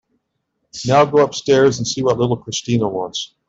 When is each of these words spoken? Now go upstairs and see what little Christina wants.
Now 0.83 1.05
go 1.05 1.23
upstairs 1.23 1.77
and 1.77 1.87
see 1.87 2.01
what 2.01 2.17
little 2.17 2.35
Christina 2.35 2.89
wants. 2.89 3.35